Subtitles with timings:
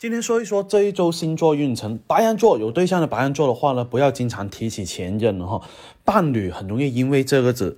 [0.00, 1.98] 今天说一说这一周星座运程。
[2.06, 5.60] 白羊座有对象的白羊座的话呢，不要经常提起前任了哈，
[6.06, 7.76] 伴侣很容易因为这个子，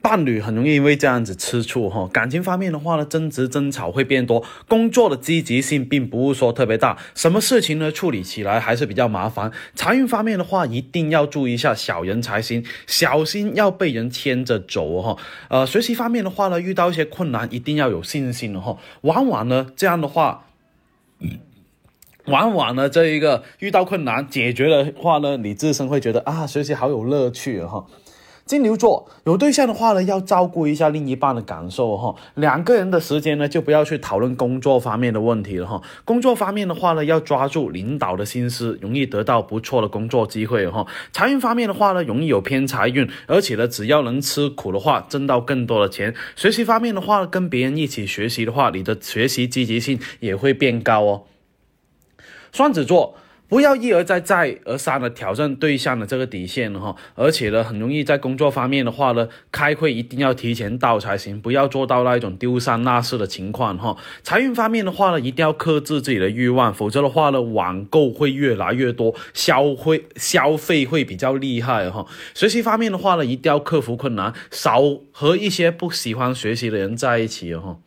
[0.00, 2.08] 伴侣很容易因为这样子吃醋哈。
[2.12, 9.50] 感情方面的话呢，争执争吵会变多，工作的积极性并不是说特别大，什么事情呢处理起来还是比较麻烦。
[9.74, 15.16] 财运方面的话，一定要注意一下小人财星，小心要被人牵着走哈。
[15.48, 18.78] 呃，学习方面的话呢，遇到一些困难，一定要有信心哈。
[19.00, 20.45] 往往呢，这样的话。
[22.26, 27.86] 往往呢，这一个遇到困难解决的话呢，你自身会觉得啊，学习好有乐趣哈。
[28.46, 32.14] 金牛座有对象的话呢，要照顾一下另一半的感受哈。
[32.34, 35.82] 两个人的时间呢，就不要去讨论工作方面的问题了哈。
[36.04, 40.86] 工作方面的话呢，要抓住领导的心思，容易得到不错的工作机会哈。
[41.12, 46.14] 财运方面的话呢，容易有偏财运，而且呢，只要能吃苦的话，挣到更多的钱。
[46.36, 51.22] 学习方面的话，跟别人一起学习的话，你的学习积极性也会变高哦。
[52.52, 53.16] 双子座
[53.48, 63.96] 不要一而再、再而三的挑战对象的这个底线哈，而且呢，很容易在工作方面的话呢，开会一定要提前到才行，不要做到那一种丢三落四的情况哈。
[64.22, 72.04] 财运方面的话呢，一定要克制自己的欲望，否则的话呢，网购会越来越多，消费消费会比较厉害哈。
[72.34, 77.78] 学习方面的话呢，一定要克服困难，少和一些不喜欢学习的人在一起哈。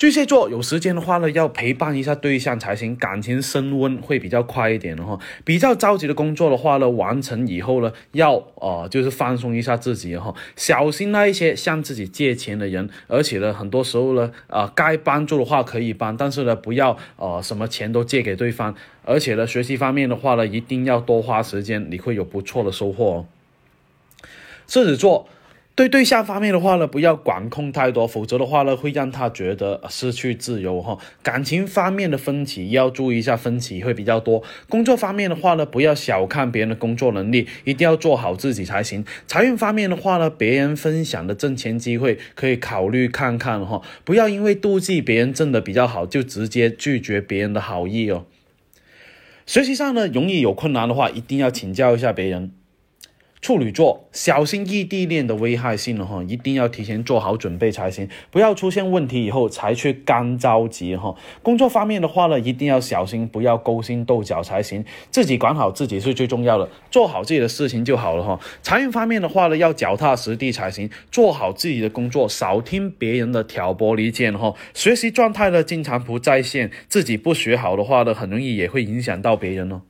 [0.00, 5.20] 巨蟹座有时间的话呢，要陪伴一下对象才行，感情升温会比较快一点的哈。
[5.44, 23.26] 比较着急的工作的话呢，完成以后呢，要呃就是放松一下自己哈，小心那一些向自己借钱的人，而且呢，很多时候呢，啊该帮助的话可以帮，但是呢，不要呃什么钱都借给对方，而且呢，学习方面的话呢，一定要多花时间，你会有不错的收获哦。
[24.66, 25.28] 狮子座。
[25.80, 30.98] 对对象方面的话呢，不要管控太多，否则的话呢，会让他觉得失去自由哈。
[31.22, 34.42] 感情方面的分歧要注意一下，分歧会比较多。
[34.68, 39.02] 工作方面的话呢，不要小看别人的工作能力，一定要做好自己才行。
[39.26, 48.26] 财运方面的话呢，别人分享的挣钱机会可以考虑看看哈，不要因为妒忌别人挣的比较好，就直接拒绝别人的好意哦。
[49.46, 52.52] 学习上呢，容易有困难的话，一定要请教一下别人。
[53.42, 61.14] 处女座，小心异地恋的危害性了哈，一定要提前做好准备才行，不要出现问题以后才去干着急哈。
[61.42, 68.38] 工作方面的话呢，一定要小心，不要勾心斗角才行，自己管好自己是最重要的，做好自己的事情就好了哈。
[68.60, 74.54] 财运方面的话呢，要脚踏实地才行，做好自己的工作，少听别人的挑拨离间哈。
[74.74, 79.80] 学习状态呢，经常不在线，自己不学好的话呢，很容易也会影响到别人哦。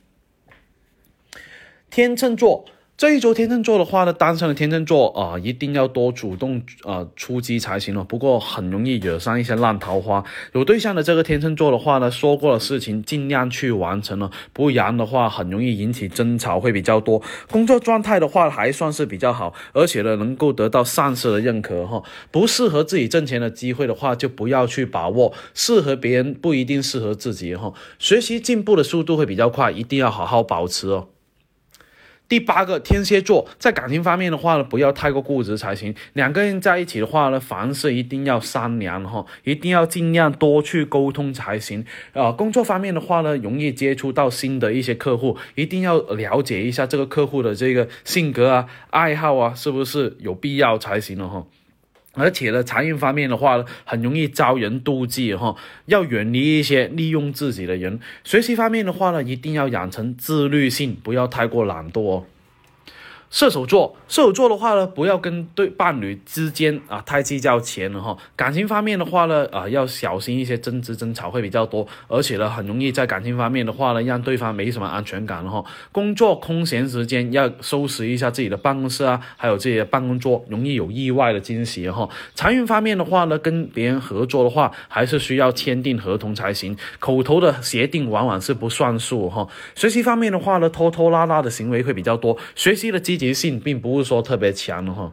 [1.91, 2.65] 天秤座。
[3.01, 8.05] 这一周天秤座的话呢，单身的天秤座啊，一定要多主动啊出击才行了。
[8.05, 10.23] 不过很容易惹上一些烂桃花。
[10.53, 17.23] 有对象的这个天秤座的话呢，说过的事情尽量去完成了，不然的话很容易引起争吵会比较多。
[17.51, 22.03] 工作状态的话还算是比较好，而且呢能够得到上司的认可哈。
[22.31, 25.33] 不适合自己挣钱的机会的话，就不要去把握。
[25.55, 27.73] 适合别人不一定适合自己哈。
[27.99, 31.09] 学习进步的速度会比较快，一定要好好保持哦。
[32.31, 35.93] 第八个天蝎座在感情方面的话呢，不要太过固执才行。
[36.13, 41.85] 两个人在一起的话呢，凡事一定要商量哈，一定要尽量多去沟通才行。
[42.13, 51.45] 啊，工作方面的话呢，容易接触到新的一些客户，一定要了解一下这个客户的这个性格啊、爱好啊，是不是有必要才行了哈。
[52.13, 55.55] 而且呢，财运方面的话呢，很容易招人妒忌哈，
[55.87, 58.01] 要远离一些利用自己的人。
[58.25, 62.25] 学习方面的话呢，一定要养成自律性，不要太过懒惰哦。
[63.31, 68.17] 射手座，射手座的话呢，不要跟对伴侣之间啊太计较钱了哈。
[68.35, 75.65] 感情方面的话呢，啊要小心一些争执争吵会比较多，而且呢，很容易在感情方面的话呢，让对方没什么安全感了哈。
[75.93, 82.09] 工作空闲时间要收拾一下自己的办公室啊，还有自己的办公桌，容易有意外的惊喜哈。
[82.35, 89.47] 财运方面的话呢，跟别人合作的话，还是需要签订合同才行，口头的协定往往是不算数哈。
[89.77, 93.20] 学习方面的话呢，拖拖拉拉的行为会比较多，学习的积。
[93.21, 95.13] 积极性并不是说特别强的哈。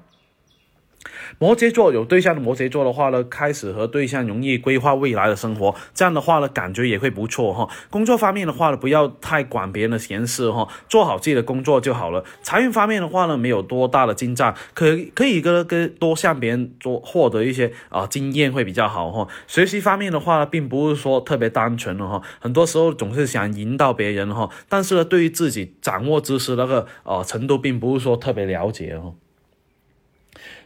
[1.39, 7.67] 摩羯座有对象的摩羯座的话呢，开始和对象容易规划未来的生活，这样的话呢，感觉也会不错哈。
[7.89, 12.23] 工作方面的话呢，不要太管别人的闲事哈，做好自己的工作就好了。
[12.41, 19.27] 财运方面的话呢，没有多大的进账，可可以跟跟多向别人做获得一些啊经验会比较好哈。
[19.47, 29.15] 学习方面的话呢，并不是说特别单纯的哈，很多时候总是想引导别人哈，但是呢，对于自己掌握知识那个呃程度，并不是说特别了解哦。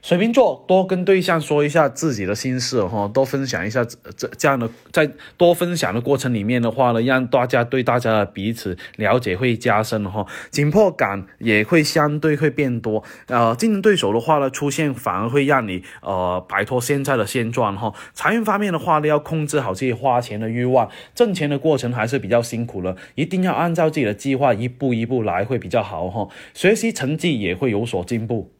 [0.01, 13.03] 水瓶座多跟对象说一下自己的心事哈，多分享一下这这样的，在多分享的过程里面的话呢，让大家对大家的彼此了解会加深哈，紧迫感也会相对会变多。
[13.27, 17.93] 呃，竞争对手的话呢出现，反而会让你呃摆脱现在的现状哈。
[18.13, 26.27] 财运方面的话呢，要控制好自己花钱的欲望，挣钱的过程还是比较辛苦的，一定要按照自己的计划一步一步来会比较好哈。
[26.53, 28.51] 学习成绩也会有所进步。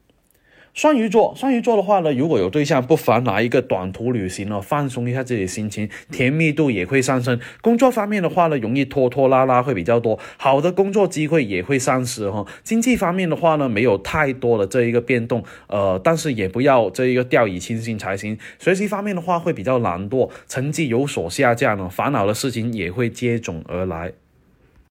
[0.74, 7.38] 双鱼座，双鱼座的话呢，如果有对象，不妨来一个短途旅行哦，放松一下自己的心情，甜蜜度也会上升。
[7.60, 12.46] 工作方面的话呢，容易拖拖拉拉会比较多，好的工作机会也会丧失哈。
[12.64, 18.38] 经济方面的话呢，没有太多的这一个变动，呃，但是也不要这一个掉以轻心才行。
[18.58, 24.14] 学习方面的话会比较懒惰，成绩有所下降呢，烦恼的事情也会接踵而来。